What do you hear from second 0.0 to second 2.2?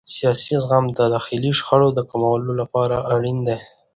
سیاسي زغم د داخلي شخړو د